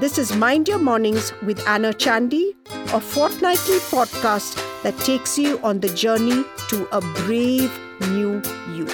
[0.00, 2.56] This is Mind Your Mornings with Anna Chandy,
[2.92, 7.70] a fortnightly podcast that takes you on the journey to a brave
[8.10, 8.42] new
[8.74, 8.88] you.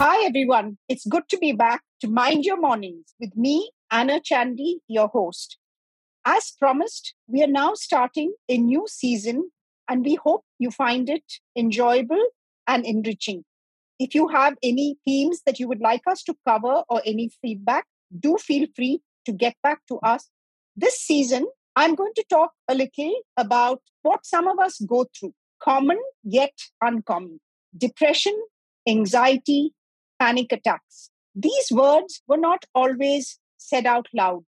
[0.00, 0.78] Hi, everyone.
[0.88, 5.58] It's good to be back to Mind Your Mornings with me, Anna Chandy, your host.
[6.24, 9.52] As promised, we are now starting a new season,
[9.88, 11.24] and we hope you find it
[11.56, 12.26] enjoyable
[12.66, 13.44] and enriching.
[14.00, 17.86] If you have any themes that you would like us to cover or any feedback,
[18.18, 20.28] do feel free to get back to us.
[20.76, 25.34] This season, I'm going to talk a little about what some of us go through
[25.62, 27.40] common yet uncommon
[27.76, 28.36] depression,
[28.86, 29.72] anxiety,
[30.18, 31.10] panic attacks.
[31.34, 34.44] These words were not always said out loud.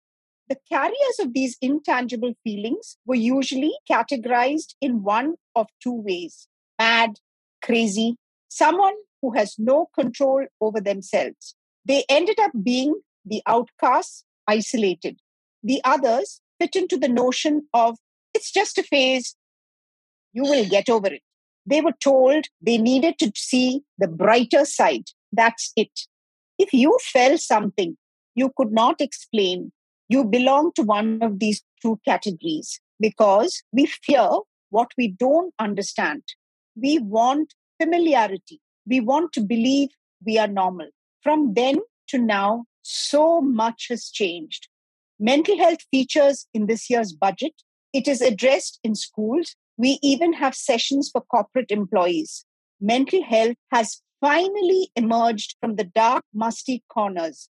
[0.48, 6.48] The carriers of these intangible feelings were usually categorized in one of two ways
[6.80, 7.20] mad,
[7.62, 8.16] crazy,
[8.48, 11.56] someone who has no control over themselves.
[11.86, 12.96] They ended up being
[13.30, 15.20] the outcasts, isolated.
[15.64, 17.98] The others fit into the notion of
[18.34, 19.36] it's just a phase,
[20.34, 21.22] you will get over it.
[21.66, 25.06] They were told they needed to see the brighter side.
[25.32, 25.92] That's it.
[26.58, 27.98] If you felt something
[28.36, 29.72] you could not explain,
[30.08, 34.30] you belong to one of these two categories because we fear
[34.70, 36.24] what we don't understand.
[36.76, 38.62] We want familiarity.
[38.88, 39.90] We want to believe
[40.26, 40.90] we are normal.
[41.22, 44.68] From then to now, so much has changed.
[45.20, 47.54] Mental health features in this year's budget.
[47.94, 49.56] It is addressed in schools.
[49.78, 52.46] We even have sessions for corporate employees.
[52.82, 57.50] Mental health has finally emerged from the dark, musty corners.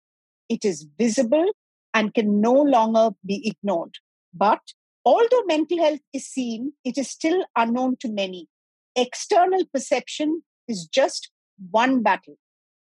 [0.48, 1.53] It is visible
[1.94, 3.97] and can no longer be ignored.
[4.34, 4.60] But
[5.05, 8.48] although mental health is seen, it is still unknown to many.
[8.94, 11.30] External perception is just
[11.70, 12.36] one battle.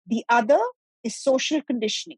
[0.08, 0.60] The other
[1.04, 2.18] is social conditioning.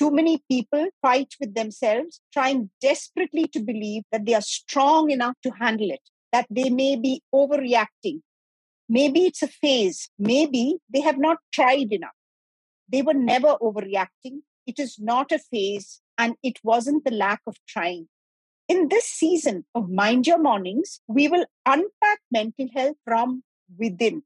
[0.00, 5.34] Too many people fight with themselves, trying desperately to believe that they are strong enough
[5.42, 6.00] to handle it,
[6.32, 8.22] that they may be overreacting.
[8.88, 10.08] Maybe it's a phase.
[10.18, 12.16] Maybe they have not tried enough.
[12.90, 14.40] They were never overreacting.
[14.66, 18.08] It is not a phase, and it wasn't the lack of trying.
[18.68, 23.42] In this season of Mind Your Mornings, we will unpack mental health from
[23.76, 24.22] within.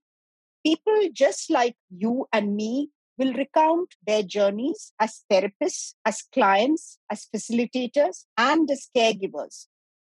[0.64, 7.26] People just like you and me will recount their journeys as therapists, as clients, as
[7.34, 9.66] facilitators, and as caregivers.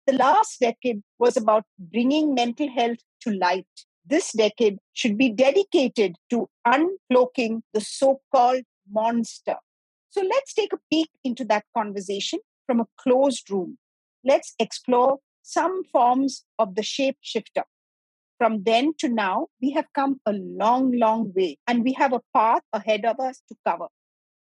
[0.06, 3.68] The last decade was about bringing mental health to light.
[4.06, 9.56] This decade should be dedicated to uncloaking the so called monster.
[10.10, 13.78] So let's take a peek into that conversation from a closed room.
[14.24, 17.64] Let's explore some forms of the shapeshifter
[18.38, 22.22] from then to now, we have come a long, long way, and we have a
[22.34, 23.88] path ahead of us to cover.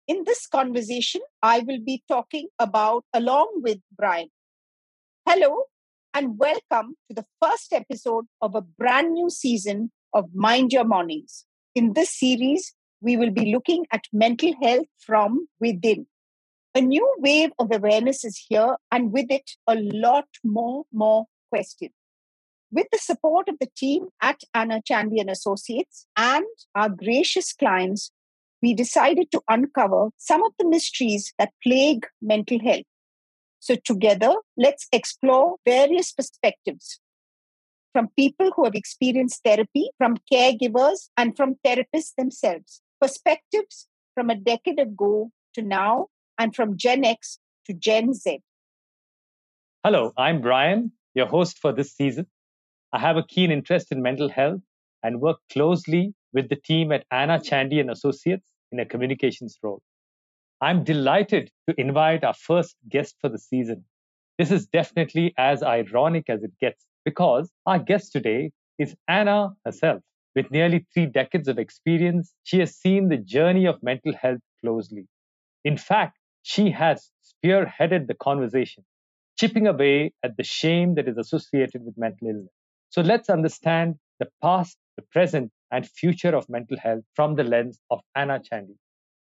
[0.06, 4.28] In this conversation, I will be talking about along with Brian.
[5.26, 5.64] Hello,
[6.14, 11.44] and welcome to the first episode of a brand new season of Mind Your Mornings.
[11.74, 16.06] In this series, we will be looking at mental health from within.
[16.74, 21.95] A new wave of awareness is here, and with it, a lot more, more questions.
[22.76, 26.44] With the support of the team at Anna Chandy and Associates and
[26.74, 28.12] our gracious clients,
[28.60, 32.84] we decided to uncover some of the mysteries that plague mental health.
[33.60, 37.00] So, together, let's explore various perspectives
[37.94, 42.82] from people who have experienced therapy, from caregivers, and from therapists themselves.
[43.00, 48.40] Perspectives from a decade ago to now, and from Gen X to Gen Z.
[49.82, 52.26] Hello, I'm Brian, your host for this season.
[52.96, 54.62] I have a keen interest in mental health
[55.02, 59.82] and work closely with the team at Anna Chandy and Associates in a communications role.
[60.62, 63.84] I'm delighted to invite our first guest for the season.
[64.38, 70.00] This is definitely as ironic as it gets because our guest today is Anna herself.
[70.34, 75.06] With nearly three decades of experience, she has seen the journey of mental health closely.
[75.66, 78.86] In fact, she has spearheaded the conversation,
[79.38, 82.48] chipping away at the shame that is associated with mental illness.
[82.90, 87.78] So let's understand the past, the present, and future of mental health from the lens
[87.90, 88.76] of Anna Chandy.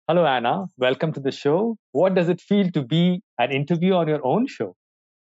[0.08, 0.66] Hello, Anna.
[0.78, 1.76] Welcome to the show.
[1.92, 4.76] What does it feel to be an interview on your own show?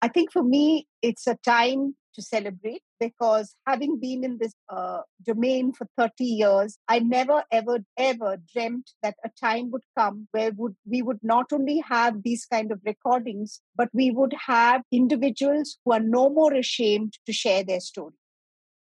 [0.02, 5.00] I think for me, it's a time to celebrate because having been in this uh,
[5.24, 10.50] domain for 30 years, I never, ever, ever dreamt that a time would come where
[10.56, 15.78] would, we would not only have these kind of recordings, but we would have individuals
[15.84, 18.14] who are no more ashamed to share their story.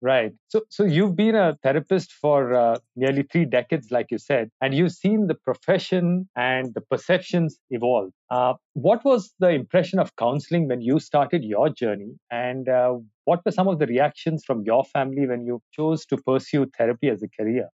[0.01, 0.31] Right.
[0.49, 4.73] So, so you've been a therapist for uh, nearly three decades, like you said, and
[4.73, 8.11] you've seen the profession and the perceptions evolve.
[8.29, 12.97] Uh, what was the impression of counseling when you started your journey, and uh,
[13.27, 17.09] what were some of the reactions from your family when you chose to pursue therapy
[17.09, 17.67] as a career?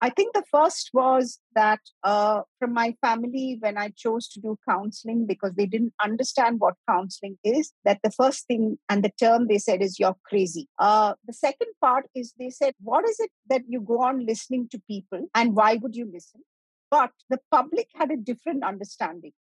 [0.00, 4.56] I think the first was that uh, from my family, when I chose to do
[4.68, 9.48] counseling, because they didn't understand what counseling is, that the first thing and the term
[9.48, 10.68] they said is, You're crazy.
[10.78, 14.68] Uh, the second part is they said, What is it that you go on listening
[14.70, 16.42] to people and why would you listen?
[16.88, 19.32] But the public had a different understanding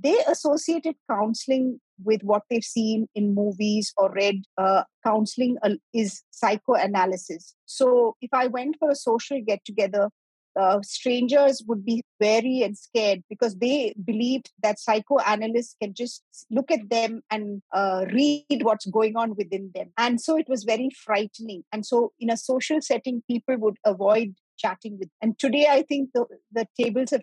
[0.00, 4.42] they associated counseling with what they've seen in movies or read.
[4.56, 7.54] Uh, counseling uh, is psychoanalysis.
[7.66, 10.10] So if I went for a social get together,
[10.58, 16.70] uh, strangers would be wary and scared because they believed that psychoanalysts can just look
[16.70, 19.90] at them and uh, read what's going on within them.
[19.96, 21.62] And so it was very frightening.
[21.72, 25.10] And so, in a social setting, people would avoid chatting with.
[25.22, 27.22] And today, I think the, the tables have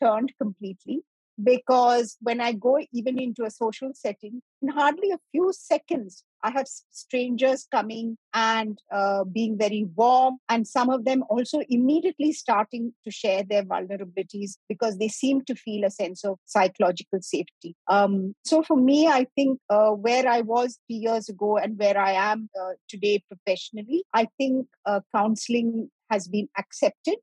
[0.00, 1.02] turned completely
[1.42, 6.50] because when I go even into a social setting, in hardly a few seconds, I
[6.50, 12.92] have strangers coming and uh, being very warm, and some of them also immediately starting
[13.04, 17.76] to share their vulnerabilities because they seem to feel a sense of psychological safety.
[17.88, 21.98] Um, so, for me, I think uh, where I was three years ago and where
[21.98, 27.16] I am uh, today professionally, I think uh, counseling has been accepted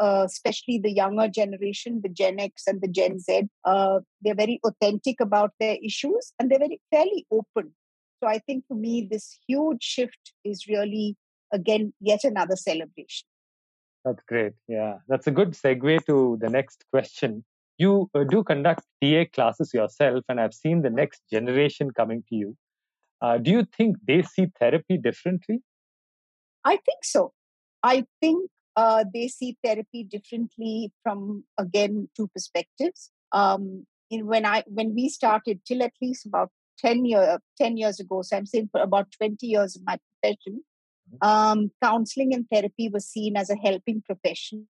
[0.00, 4.60] uh, especially the younger generation, the Gen X and the Gen Z, uh, they're very
[4.64, 7.72] authentic about their issues and they're very fairly open.
[8.20, 11.16] So I think for me, this huge shift is really,
[11.52, 13.26] again, yet another celebration.
[14.04, 14.52] That's great.
[14.66, 17.44] Yeah, that's a good segue to the next question.
[17.76, 22.34] You uh, do conduct TA classes yourself, and I've seen the next generation coming to
[22.34, 22.56] you.
[23.20, 25.60] Uh, do you think they see therapy differently?
[26.64, 27.32] I think so.
[27.82, 33.10] I think uh, they see therapy differently from again two perspectives.
[33.32, 38.00] Um, in when I when we started till at least about 10 year 10 years
[38.00, 40.62] ago, so I'm saying for about 20 years of my profession,
[41.12, 41.28] mm-hmm.
[41.28, 44.68] um, counseling and therapy was seen as a helping profession.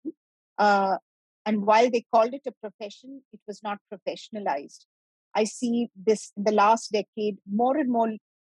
[0.58, 0.96] Uh,
[1.44, 4.84] and while they called it a profession, it was not professionalized.
[5.34, 8.08] I see this in the last decade more and more,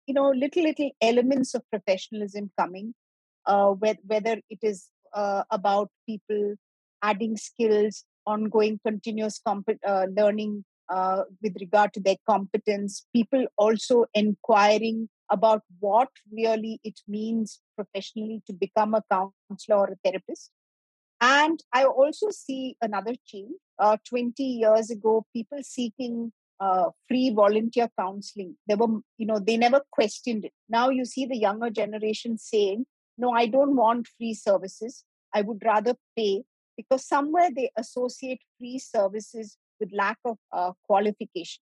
[0.06, 2.94] you know, little little elements of professionalism coming.
[3.46, 6.54] Uh, whether it is uh, about people
[7.02, 14.06] adding skills, ongoing continuous comp- uh, learning uh, with regard to their competence, people also
[14.14, 20.50] inquiring about what really it means professionally to become a counselor or a therapist.
[21.20, 23.54] And I also see another change.
[23.78, 29.56] Uh, 20 years ago, people seeking uh, free volunteer counseling, they were, you know, they
[29.56, 30.52] never questioned it.
[30.68, 35.04] Now you see the younger generation saying, no, I don't want free services.
[35.34, 36.42] I would rather pay
[36.76, 41.62] because somewhere they associate free services with lack of uh, qualification.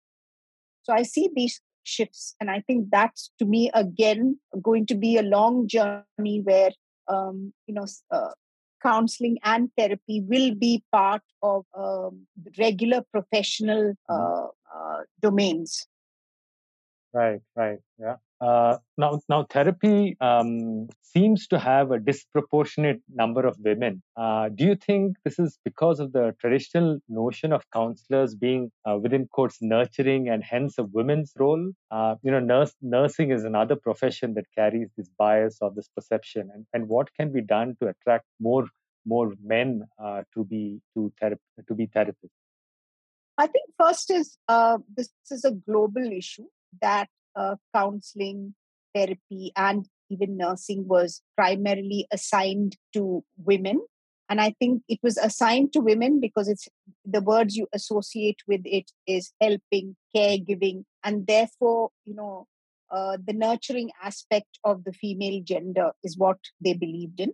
[0.82, 5.16] So I see these shifts, and I think that's to me again going to be
[5.16, 6.70] a long journey where
[7.08, 8.32] um, you know uh,
[8.82, 12.26] counseling and therapy will be part of um,
[12.58, 14.12] regular professional mm-hmm.
[14.12, 14.46] uh,
[14.76, 15.86] uh, domains.
[17.12, 18.16] Right, right, yeah.
[18.40, 24.02] Uh, now, now therapy um, seems to have a disproportionate number of women.
[24.16, 28.96] Uh, do you think this is because of the traditional notion of counselors being uh,
[28.98, 31.72] within quotes nurturing and hence a women's role?
[31.90, 36.50] Uh, you know, nurse, nursing is another profession that carries this bias or this perception.
[36.52, 38.66] And, and what can be done to attract more
[39.08, 42.36] more men uh, to be to therapy to be therapists?
[43.38, 46.46] I think first is uh, this is a global issue
[46.80, 48.54] that uh, counseling,
[48.94, 53.84] therapy, and even nursing was primarily assigned to women.
[54.28, 56.68] And I think it was assigned to women because it's
[57.04, 62.46] the words you associate with it is helping, caregiving, and therefore, you know,
[62.90, 67.32] uh, the nurturing aspect of the female gender is what they believed in.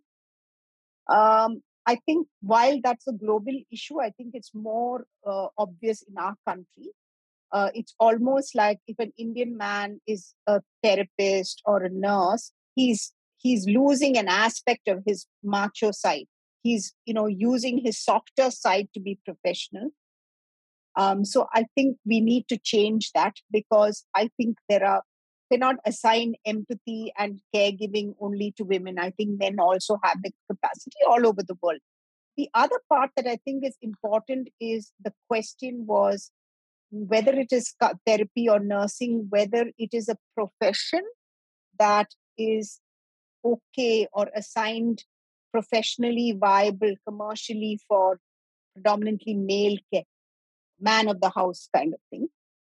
[1.09, 6.17] Um, I think while that's a global issue, I think it's more uh, obvious in
[6.17, 6.91] our country
[7.53, 13.13] uh, it's almost like if an Indian man is a therapist or a nurse, he's
[13.37, 16.27] he's losing an aspect of his macho side.
[16.63, 19.91] He's you know using his softer side to be professional.
[20.97, 25.03] Um, so I think we need to change that because I think there are
[25.51, 28.99] cannot assign empathy and caregiving only to women.
[28.99, 31.81] I think men also have the capacity all over the world.
[32.39, 36.31] The other part that I think is important is the question was
[36.93, 37.75] whether it is
[38.07, 41.03] therapy or nursing, whether it is a profession
[41.79, 42.81] that is
[43.45, 45.05] okay or assigned
[45.53, 48.21] professionally viable commercially for
[48.75, 50.05] predominantly male care,
[50.81, 52.29] man of the house kind of thing.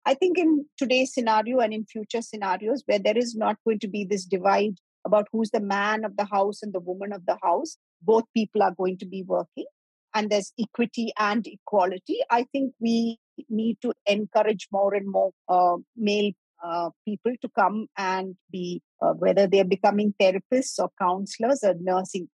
[0.06, 3.88] I think in today's scenario and in future scenarios where there is not going to
[3.88, 7.38] be this divide about who's the man of the house and the woman of the
[7.42, 9.66] house, both people are going to be working
[10.14, 12.20] and there's equity and equality.
[12.30, 16.32] I think we need to encourage more and more uh, male
[16.64, 22.28] uh, people to come and be, uh, whether they're becoming therapists or counselors or nursing,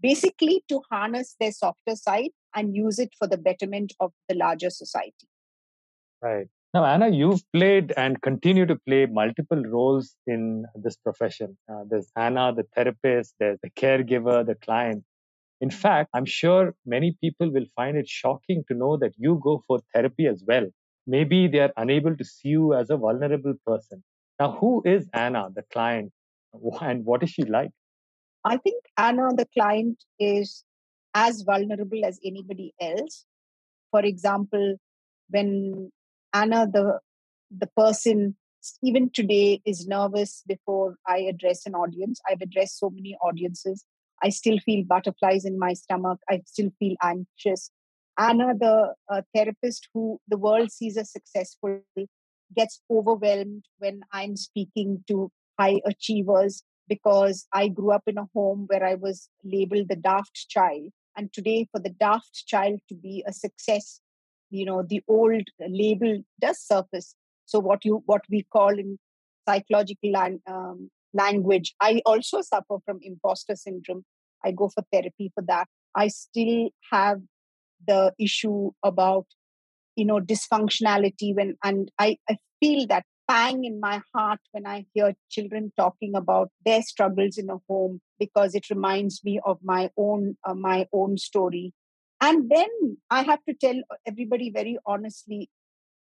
[0.00, 4.70] basically to harness their softer side and use it for the betterment of the larger
[4.70, 5.28] society.
[6.22, 6.48] Right.
[6.72, 11.56] Now, Anna, you've played and continue to play multiple roles in this profession.
[11.72, 15.04] Uh, there's Anna, the therapist, there's the caregiver, the client.
[15.60, 19.62] In fact, I'm sure many people will find it shocking to know that you go
[19.66, 20.66] for therapy as well.
[21.06, 24.02] Maybe they are unable to see you as a vulnerable person.
[24.40, 26.12] Now, who is Anna, the client,
[26.80, 27.70] and what is she like?
[28.44, 30.64] I think Anna, the client, is
[31.14, 33.24] as vulnerable as anybody else.
[33.90, 34.76] For example,
[35.30, 35.90] when
[36.32, 37.00] Anna, the
[37.56, 38.36] the person,
[38.82, 42.20] even today is nervous before I address an audience.
[42.28, 43.84] I've addressed so many audiences.
[44.24, 46.18] I still feel butterflies in my stomach.
[46.30, 47.70] I still feel anxious.
[48.18, 51.80] Anna, the uh, therapist who the world sees as successful,
[52.56, 58.64] gets overwhelmed when I'm speaking to high achievers because I grew up in a home
[58.68, 60.90] where I was labeled the daft child.
[61.16, 64.00] And today, for the daft child to be a success,
[64.50, 67.14] you know, the old label does surface.
[67.44, 68.98] So, what you what we call in
[69.46, 70.12] psychological
[70.46, 74.04] um, language, I also suffer from imposter syndrome.
[74.44, 75.66] I go for therapy for that.
[75.94, 77.20] I still have
[77.86, 79.26] the issue about
[79.96, 84.86] you know dysfunctionality when and I, I feel that pang in my heart when I
[84.92, 89.90] hear children talking about their struggles in a home because it reminds me of my
[89.96, 91.72] own uh, my own story.
[92.20, 95.50] And then I have to tell everybody very honestly,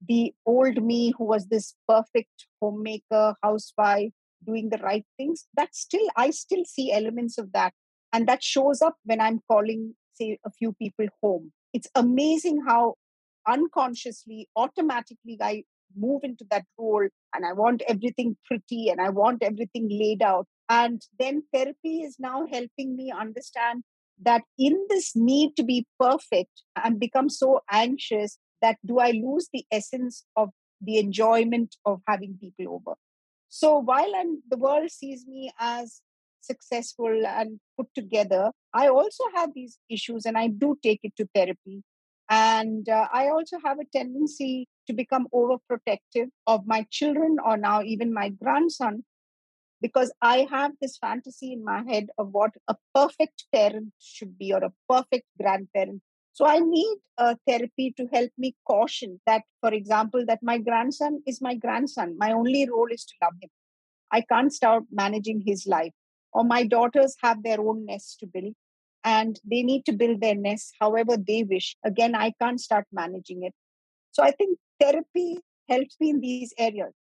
[0.05, 4.11] the old me who was this perfect homemaker, housewife,
[4.45, 7.73] doing the right things, that still I still see elements of that,
[8.13, 11.51] and that shows up when I'm calling say a few people home.
[11.73, 12.95] It's amazing how
[13.47, 15.63] unconsciously, automatically, I
[15.95, 20.45] move into that role and I want everything pretty and I want everything laid out.
[20.67, 23.83] And then therapy is now helping me understand
[24.21, 29.47] that in this need to be perfect, and become so anxious that do I lose
[29.53, 30.49] the essence of
[30.81, 32.97] the enjoyment of having people over?
[33.47, 36.01] So while I'm, the world sees me as
[36.41, 41.27] successful and put together, I also have these issues and I do take it to
[41.33, 41.83] therapy.
[42.29, 47.81] And uh, I also have a tendency to become overprotective of my children or now
[47.81, 49.03] even my grandson
[49.81, 54.53] because I have this fantasy in my head of what a perfect parent should be
[54.53, 56.01] or a perfect grandparent.
[56.33, 61.21] So I need a therapy to help me caution that, for example, that my grandson
[61.25, 62.17] is my grandson.
[62.17, 63.49] My only role is to love him.
[64.11, 65.93] I can't start managing his life.
[66.33, 68.53] Or my daughters have their own nests to build
[69.03, 71.75] and they need to build their nests however they wish.
[71.83, 73.53] Again, I can't start managing it.
[74.11, 76.93] So I think therapy helps me in these areas.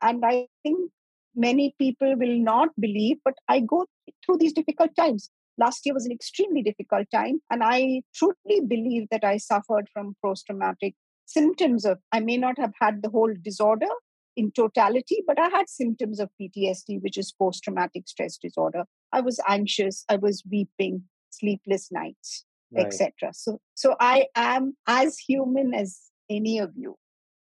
[0.00, 0.90] And I think
[1.34, 3.86] many people will not believe, but I go
[4.24, 5.30] through these difficult times.
[5.58, 10.16] Last year was an extremely difficult time, and I truly believe that I suffered from
[10.24, 10.94] post traumatic
[11.26, 13.88] symptoms of, I may not have had the whole disorder
[14.36, 18.84] in totality, but I had symptoms of PTSD, which is post traumatic stress disorder.
[19.12, 22.86] I was anxious, I was weeping, sleepless nights, right.
[22.86, 23.32] etc.
[23.32, 26.96] So, so I am as human as any of you.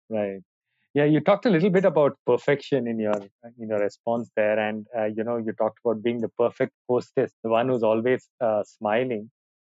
[0.08, 0.40] Right.
[0.94, 3.20] Yeah, you talked a little bit about perfection in your
[3.58, 7.30] in your response there, and uh, you know you talked about being the perfect hostess,
[7.44, 9.30] the one who's always uh, smiling.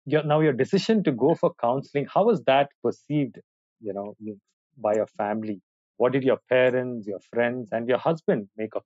[0.04, 3.38] Your, now, your decision to go for counseling, how was that perceived?
[3.80, 4.14] You know,
[4.76, 5.60] by your family.
[5.98, 8.82] What did your parents, your friends, and your husband make of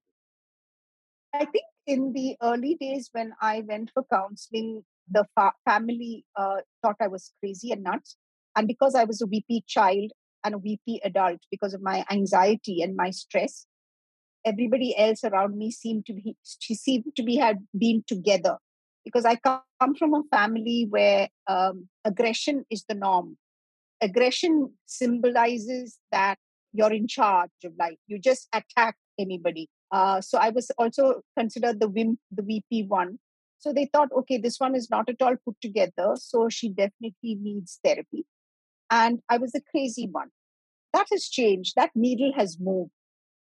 [1.34, 1.40] it?
[1.40, 6.62] I think in the early days when I went for counseling, the fa- family uh,
[6.82, 8.16] thought I was crazy and nuts.
[8.56, 10.12] And because I was a VP child,
[10.44, 13.66] and a VP adult because of my anxiety and my stress.
[14.44, 18.58] Everybody else around me seemed to be she seemed to be had been together
[19.04, 23.36] because I come from a family where um, aggression is the norm.
[24.00, 26.38] Aggression symbolizes that
[26.72, 27.98] you're in charge of life.
[28.06, 29.68] You just attack anybody.
[29.90, 33.18] Uh, so I was also considered the WIM, the VP one.
[33.58, 36.14] So they thought, okay, this one is not at all put together.
[36.16, 38.24] So she definitely needs therapy
[38.92, 40.28] and I was the crazy one.
[40.92, 41.72] That has changed.
[41.76, 42.90] That needle has moved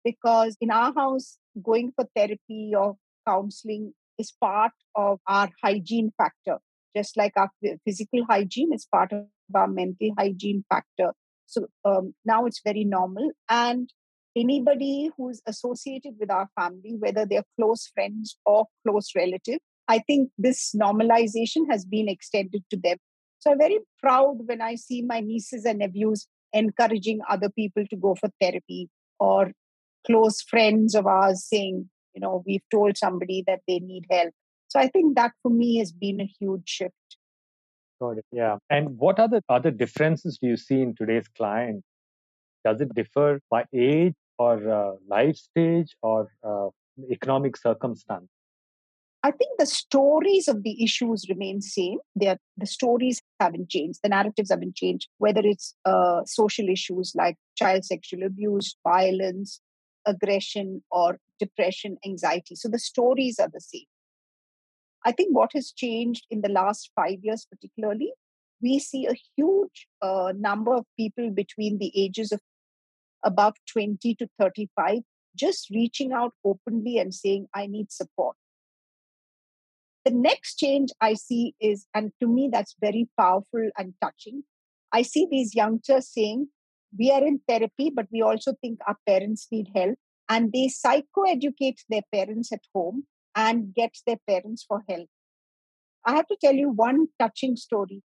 [0.04, 6.58] because in our house, going for therapy or counseling is part of our hygiene factor,
[6.96, 7.50] just like our
[7.86, 11.14] physical hygiene is part of our mental hygiene factor.
[11.48, 13.32] So um, now it's very normal.
[13.50, 13.90] And
[14.36, 20.30] anybody who's associated with our family, whether they're close friends or close relative, I think
[20.38, 22.98] this normalization has been extended to them.
[23.40, 27.96] So I'm very proud when I see my nieces and nephews encouraging other people to
[27.96, 28.90] go for therapy
[29.20, 29.52] or
[30.06, 34.34] close friends of ours saying, you know, we've told somebody that they need help.
[34.70, 36.94] So I think that for me has been a huge shift.
[38.00, 38.26] Got it.
[38.32, 38.58] Yeah.
[38.70, 41.84] And what are the other differences do you see in today's client?
[42.64, 46.70] Does it differ by age or uh, life stage or uh,
[47.10, 48.28] economic circumstance?
[49.24, 51.98] I think the stories of the issues remain same.
[52.16, 54.00] They're, the stories haven't changed.
[54.04, 55.10] The narratives haven't changed.
[55.18, 59.60] Whether it's uh, social issues like child sexual abuse, violence,
[60.06, 62.56] aggression, or depression, anxiety.
[62.56, 63.86] So the stories are the same.
[65.06, 68.14] I think what has changed in the last five years, particularly,
[68.62, 72.42] we see a huge uh, number of people between the ages of
[73.24, 75.00] above 20 to 35
[75.36, 78.36] just reaching out openly and saying, I need support.
[80.04, 84.44] The next change I see is, and to me, that's very powerful and touching.
[84.92, 86.48] I see these youngsters saying,
[86.98, 89.96] We are in therapy, but we also think our parents need help.
[90.30, 93.06] And they psychoeducate their parents at home
[93.38, 95.08] and get their parents for help.
[96.04, 98.02] I have to tell you one touching story.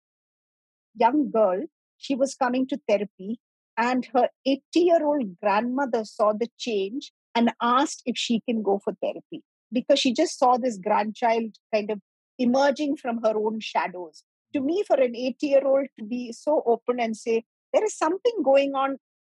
[0.94, 1.62] Young girl,
[1.96, 3.38] she was coming to therapy,
[3.76, 8.80] and her 80 year old grandmother saw the change and asked if she can go
[8.82, 12.00] for therapy because she just saw this grandchild kind of
[12.38, 14.25] emerging from her own shadows.
[14.54, 17.96] To me, for an 80 year old to be so open and say, there is
[17.96, 18.96] something going on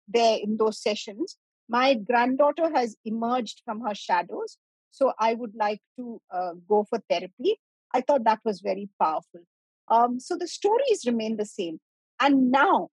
[0.09, 1.37] there in those sessions.
[1.69, 4.57] My granddaughter has emerged from her shadows.
[4.93, 7.57] So I would like to uh, go for therapy.
[7.95, 9.41] I thought that was very powerful.
[9.89, 11.81] Um, so the stories remain the same.
[12.21, 12.89] And now,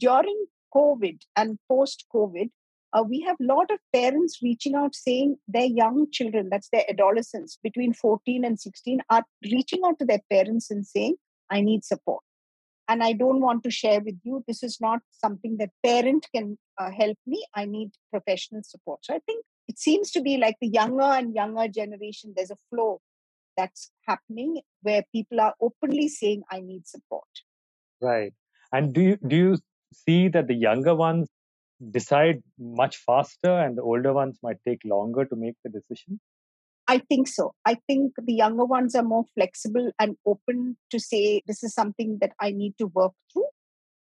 [0.00, 2.50] during COVID and post COVID,
[2.92, 6.84] uh, we have a lot of parents reaching out saying their young children, that's their
[6.90, 11.16] adolescents between 14 and 16, are reaching out to their parents and saying,
[11.50, 12.22] I need support.
[12.88, 14.44] And I don't want to share with you.
[14.46, 17.44] This is not something that parent can uh, help me.
[17.54, 19.04] I need professional support.
[19.04, 22.56] So I think it seems to be like the younger and younger generation, there's a
[22.70, 23.00] flow
[23.56, 27.28] that's happening where people are openly saying, I need support.
[28.00, 28.32] Right.
[28.72, 29.58] And do you, do you
[29.92, 31.28] see that the younger ones
[31.90, 36.20] decide much faster and the older ones might take longer to make the decision?
[36.88, 37.54] I think so.
[37.64, 42.18] I think the younger ones are more flexible and open to say, this is something
[42.20, 43.46] that I need to work through.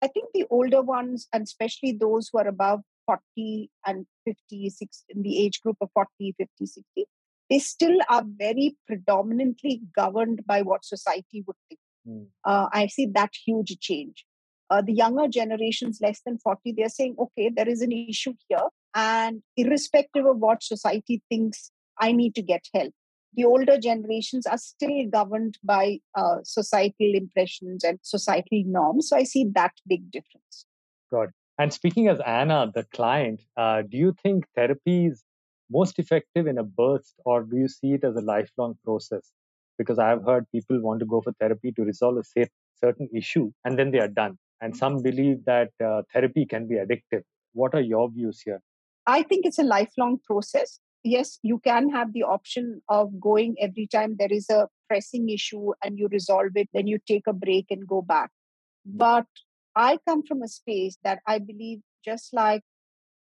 [0.01, 5.03] I think the older ones, and especially those who are above 40 and 50, 60,
[5.09, 7.05] in the age group of 40, 50, 60,
[7.49, 11.79] they still are very predominantly governed by what society would think.
[12.07, 12.27] Mm.
[12.43, 14.25] Uh, I see that huge change
[14.69, 18.67] uh, the younger generations less than 40 they're saying okay there is an issue here
[18.93, 22.93] and irrespective of what society thinks i need to get help
[23.33, 29.23] the older generations are still governed by uh, societal impressions and societal norms so i
[29.23, 30.65] see that big difference
[31.11, 35.23] good and speaking as anna the client uh, do you think therapy is
[35.71, 39.31] most effective in a burst or do you see it as a lifelong process
[39.77, 42.47] because i've heard people want to go for therapy to resolve a
[42.83, 46.75] certain issue and then they are done and some believe that uh, therapy can be
[46.75, 47.23] addictive.
[47.53, 48.61] What are your views here?
[49.05, 50.79] I think it's a lifelong process.
[51.03, 55.73] Yes, you can have the option of going every time there is a pressing issue
[55.83, 58.31] and you resolve it, then you take a break and go back.
[58.85, 59.25] But
[59.75, 62.61] I come from a space that I believe just like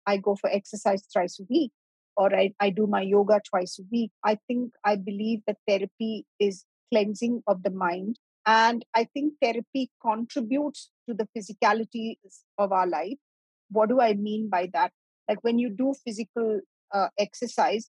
[0.07, 1.73] I go for exercise thrice a week
[2.17, 6.27] or I, I do my yoga twice a week, I think I believe that therapy
[6.39, 12.17] is cleansing of the mind and I think therapy contributes to the physicality
[12.59, 13.19] of our life.
[13.71, 14.93] What do I mean by that?
[15.29, 16.61] Like when you do physical
[16.93, 17.89] uh, exercise,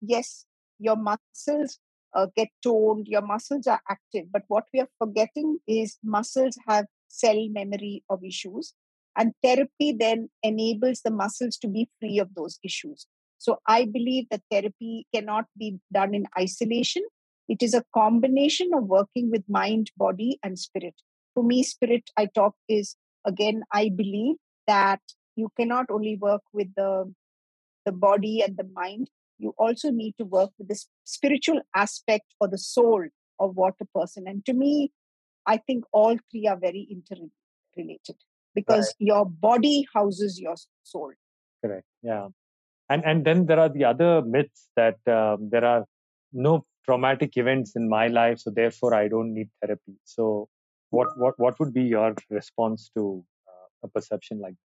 [0.00, 0.46] yes,
[0.78, 1.78] your muscles
[2.14, 4.26] uh, get toned, your muscles are active.
[4.32, 8.74] But what we are forgetting is muscles have cell memory of issues.
[9.16, 13.06] And therapy then enables the muscles to be free of those issues.
[13.38, 17.02] So I believe that therapy cannot be done in isolation.
[17.48, 20.94] It is a combination of working with mind, body, and spirit.
[21.34, 25.00] For me, spirit, I talk is again, I believe that
[25.36, 27.12] you cannot only work with the,
[27.84, 32.48] the body and the mind, you also need to work with the spiritual aspect or
[32.48, 33.06] the soul
[33.38, 34.26] of what a person.
[34.26, 34.90] And to me,
[35.46, 38.16] I think all three are very interrelated
[38.54, 39.06] because right.
[39.06, 41.12] your body houses your soul.
[41.64, 41.86] Correct.
[42.02, 42.28] Yeah.
[42.90, 45.84] And and then there are the other myths that um, there are
[46.32, 49.96] no traumatic events in my life, so therefore I don't need therapy.
[50.04, 50.48] So,
[50.90, 54.54] what what what would be your response to uh, a perception like?
[54.54, 54.68] That?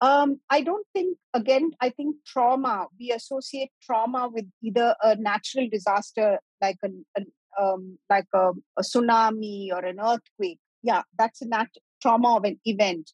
[0.00, 1.18] Um, I don't think.
[1.34, 2.86] Again, I think trauma.
[3.00, 7.24] We associate trauma with either a natural disaster like a, a
[7.60, 10.58] um, like a, a, tsunami or an earthquake.
[10.82, 13.10] Yeah, that's a nat- trauma of an event.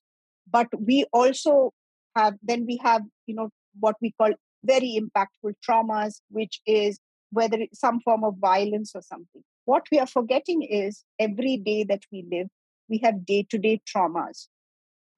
[0.51, 1.73] But we also
[2.17, 4.33] have then we have you know what we call
[4.65, 6.99] very impactful traumas, which is
[7.31, 9.43] whether it's some form of violence or something.
[9.65, 12.49] What we are forgetting is every day that we live,
[12.89, 14.49] we have day to day traumas.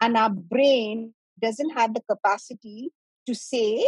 [0.01, 2.91] And our brain doesn't have the capacity
[3.27, 3.87] to say,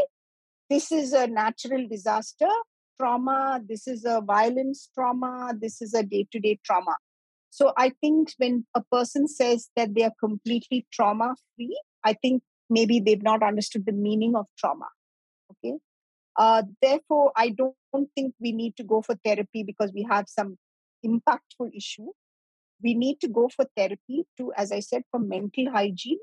[0.69, 2.49] this is a natural disaster
[2.99, 6.97] trauma, this is a violence trauma, this is a day to day trauma.
[7.51, 12.43] So I think when a person says that they are completely trauma free, I think
[12.69, 14.87] maybe they've not understood the meaning of trauma.
[15.53, 15.77] Okay.
[16.37, 20.57] Uh, therefore, I don't think we need to go for therapy because we have some
[21.05, 22.09] impactful issue.
[22.83, 26.19] We need to go for therapy to, as I said, for mental hygiene,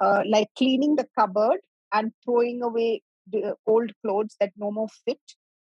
[0.00, 1.60] uh, like cleaning the cupboard
[1.92, 5.20] and throwing away the old clothes that no more fit,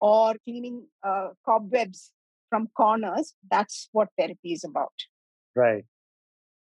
[0.01, 2.11] or cleaning uh, cobwebs
[2.49, 3.33] from corners.
[3.49, 4.93] That's what therapy is about.
[5.55, 5.85] Right.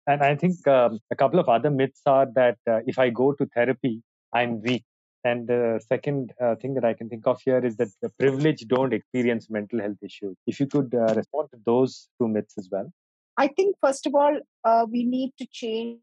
[0.07, 3.33] And I think um, a couple of other myths are that uh, if I go
[3.33, 4.85] to therapy, I'm weak.
[5.25, 8.67] And the second uh, thing that I can think of here is that the privileged
[8.69, 10.37] don't experience mental health issues.
[10.49, 12.93] If you could uh, respond to those two myths as well.
[13.39, 16.01] I think, first of all, uh, we need to change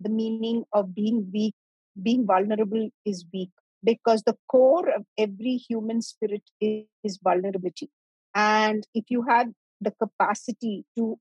[0.00, 1.54] the meaning of being weak.
[2.02, 3.50] Being vulnerable is weak
[3.82, 7.90] because the core of every human spirit is, is vulnerability.
[8.34, 9.48] And if you have
[9.80, 11.18] the capacity to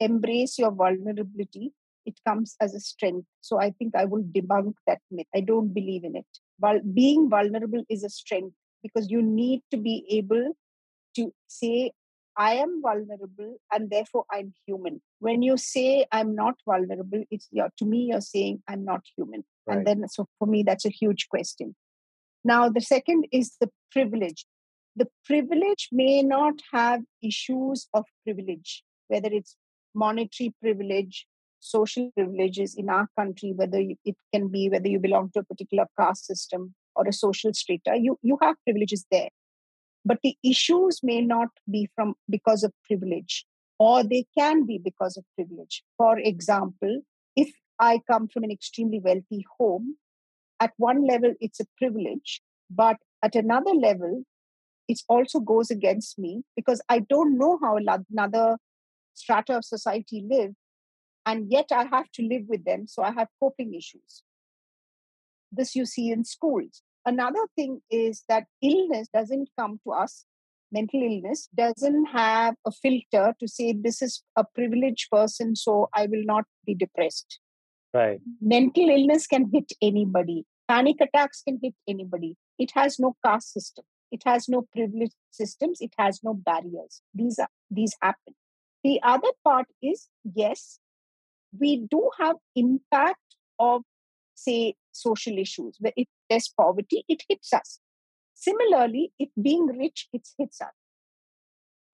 [0.00, 1.72] embrace your vulnerability,
[2.04, 3.26] it comes as a strength.
[3.40, 5.26] So I think I will debunk that myth.
[5.34, 6.26] I don't believe in it.
[6.58, 10.56] But being vulnerable is a strength because you need to be able
[11.16, 11.92] to say,
[12.36, 15.02] I am vulnerable and therefore I'm human.
[15.18, 19.44] When you say I'm not vulnerable, it's yeah, to me you're saying I'm not human.
[19.66, 19.78] Right.
[19.78, 21.74] And then so for me that's a huge question.
[22.44, 24.46] Now the second is the privilege.
[24.96, 29.56] The privilege may not have issues of privilege, whether it's
[29.94, 31.26] monetary privilege,
[31.60, 35.86] social privileges in our country, whether it can be whether you belong to a particular
[35.98, 39.28] caste system or a social strata, uh, you, you have privileges there.
[40.04, 43.46] But the issues may not be from because of privilege,
[43.78, 45.84] or they can be because of privilege.
[45.96, 47.02] For example,
[47.36, 49.96] if I come from an extremely wealthy home,
[50.62, 54.22] at one level it's a privilege, but at another level,
[54.88, 58.58] it also goes against me because I don't know how another
[59.14, 60.52] strata of society live
[61.26, 62.86] and yet I have to live with them.
[62.86, 64.22] So I have coping issues.
[65.50, 66.82] This you see in schools.
[67.04, 70.24] Another thing is that illness doesn't come to us.
[70.70, 76.06] Mental illness doesn't have a filter to say this is a privileged person, so I
[76.06, 77.40] will not be depressed.
[77.92, 78.20] Right.
[78.40, 80.46] Mental illness can hit anybody.
[80.72, 82.34] Panic attacks can hit anybody.
[82.58, 83.84] It has no caste system.
[84.10, 85.82] It has no privilege systems.
[85.82, 87.02] It has no barriers.
[87.14, 88.34] These are these happen.
[88.82, 90.78] The other part is yes,
[91.58, 93.82] we do have impact of
[94.34, 97.78] say social issues where if there's poverty it hits us
[98.34, 100.72] similarly if being rich it hits us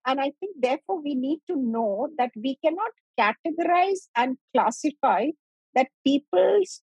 [0.06, 5.26] and i think therefore we need to know that we cannot categorize and classify
[5.74, 6.82] that people's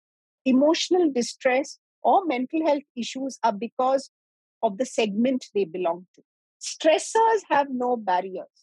[0.49, 4.11] emotional distress or mental health issues are because
[4.63, 6.23] of the segment they belong to
[6.61, 8.61] stressors have no barriers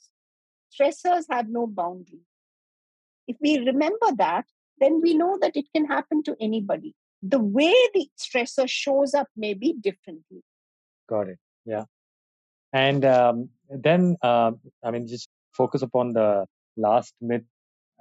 [0.73, 2.29] stressors have no boundaries
[3.27, 4.45] if we remember that,
[4.79, 6.93] then we know that it can happen to anybody.
[7.21, 10.43] The way the stressor shows up may be differently.
[11.09, 11.39] Got it.
[11.65, 11.85] Yeah.
[12.73, 14.51] And um, then, uh,
[14.83, 16.45] I mean, just focus upon the
[16.77, 17.43] last myth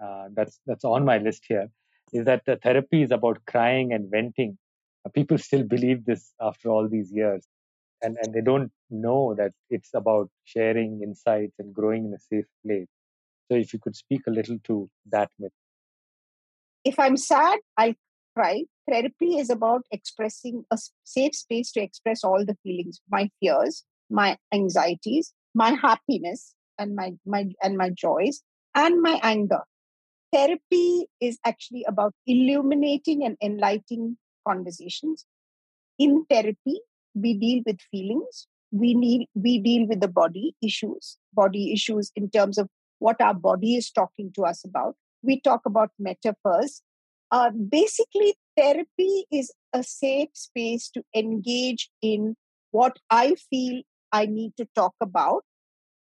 [0.02, 1.68] uh, that's that's on my list here
[2.14, 4.56] is that the therapy is about crying and venting.
[5.04, 7.46] Uh, people still believe this after all these years,
[8.00, 12.46] and and they don't know that it's about sharing insights and growing in a safe
[12.64, 12.88] place.
[13.50, 15.52] So if you could speak a little to that myth.
[16.84, 17.94] If I'm sad, I'll
[18.34, 18.64] cry.
[18.90, 24.36] Therapy is about expressing a safe space to express all the feelings, my fears, my
[24.52, 28.42] anxieties, my happiness, and my, my and my joys,
[28.74, 29.62] and my anger.
[30.34, 34.16] Therapy is actually about illuminating and enlightening
[34.46, 35.26] conversations.
[35.96, 36.80] In therapy,
[37.14, 38.48] we deal with feelings.
[38.72, 42.68] We need we deal with the body issues, body issues in terms of
[42.98, 44.96] what our body is talking to us about.
[45.22, 46.82] We talk about metaphors.
[47.30, 52.34] Uh, basically, therapy is a safe space to engage in
[52.72, 55.44] what I feel I need to talk about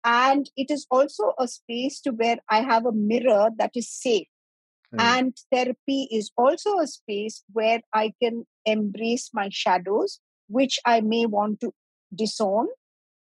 [0.03, 4.27] and it is also a space to where i have a mirror that is safe.
[4.93, 5.01] Mm.
[5.01, 11.25] and therapy is also a space where i can embrace my shadows which i may
[11.25, 11.73] want to
[12.13, 12.67] disown.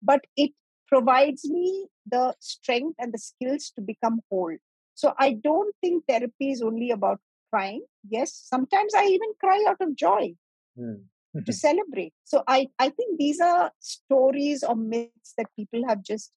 [0.03, 0.51] But it
[0.87, 4.57] provides me the strength and the skills to become whole.
[4.95, 7.85] So i don't think therapy is only about crying.
[8.09, 10.33] Yes sometimes i even cry out of joy
[10.77, 10.99] mm.
[11.45, 12.13] to celebrate.
[12.25, 16.31] So i i think these are stories or myths that people have just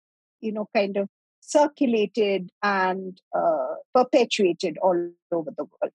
[0.43, 1.07] you know, kind of
[1.39, 5.93] circulated and uh, perpetuated all over the world.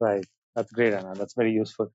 [0.00, 0.24] Right.
[0.54, 1.14] That's great, Anna.
[1.14, 1.92] That's very useful.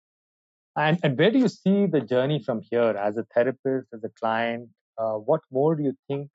[0.75, 4.09] And, and where do you see the journey from here as a therapist, as a
[4.19, 4.69] client?
[4.97, 6.29] Uh, what more do you think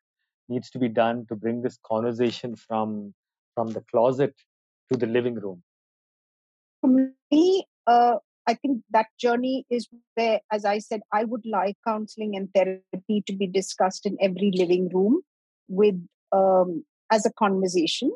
[0.48, 3.14] needs to be done to bring this conversation from
[3.54, 4.34] from the closet
[4.90, 5.62] to the living room?
[6.80, 11.76] For me, uh, I think that journey is where, as I said, I would like
[11.86, 15.22] counseling and therapy to be discussed in every living room
[15.68, 16.00] with
[16.32, 18.12] um, as a conversation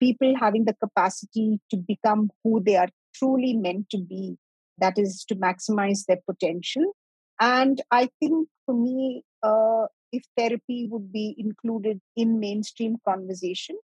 [0.00, 4.36] people having the capacity to become who they are truly meant to be
[4.78, 6.92] that is to maximize their potential.
[7.38, 13.78] And i think for me uh, if therapy would be included in mainstream conversation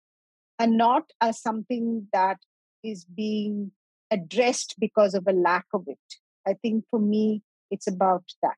[0.59, 2.37] and not as something that
[2.83, 3.71] is being
[4.11, 8.57] addressed because of a lack of it i think for me it's about that.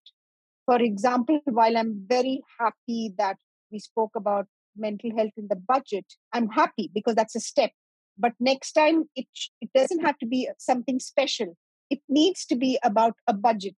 [0.66, 3.38] For example while i'm very happy that
[3.72, 7.72] we spoke about mental health in the budget, I'm happy because that's a step.
[8.18, 9.28] But next time, it,
[9.62, 11.56] it doesn't have to be something special.
[11.90, 13.76] It needs to be about a budget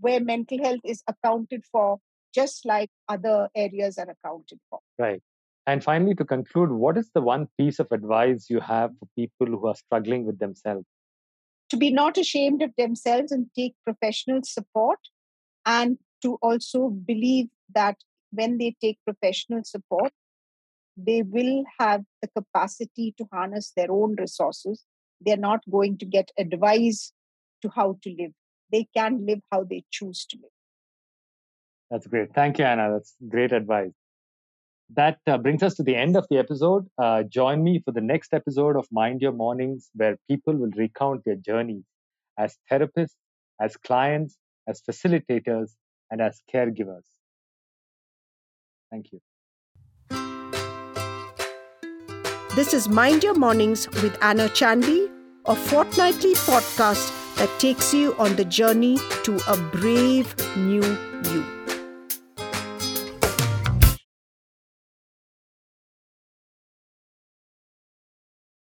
[0.00, 1.98] where mental health is accounted for
[2.34, 4.80] just like other areas are accounted for.
[4.98, 5.22] Right.
[5.66, 9.46] And finally, to conclude, what is the one piece of advice you have for people
[9.46, 10.86] who are struggling with themselves?
[11.70, 14.98] To be not ashamed of themselves and take professional support,
[15.64, 17.96] and to also believe that
[18.32, 20.12] when they take professional support,
[20.96, 24.84] they will have the capacity to harness their own resources.
[25.20, 27.12] They're not going to get advice
[27.62, 28.32] to how to live.
[28.70, 30.50] They can live how they choose to live.
[31.90, 32.34] That's great.
[32.34, 32.90] Thank you, Anna.
[32.92, 33.92] That's great advice.
[34.94, 36.86] That uh, brings us to the end of the episode.
[36.98, 41.24] Uh, join me for the next episode of Mind Your Mornings, where people will recount
[41.24, 41.84] their journeys
[42.38, 43.14] as therapists,
[43.60, 44.36] as clients,
[44.68, 45.70] as facilitators,
[46.10, 47.04] and as caregivers.
[48.92, 49.20] Thank you.
[52.54, 55.10] This is Mind Your Mornings with Anna Chandy,
[55.46, 60.82] a fortnightly podcast that takes you on the journey to a brave new
[61.32, 61.61] you.